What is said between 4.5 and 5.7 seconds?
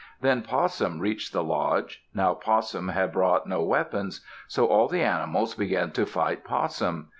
all the animals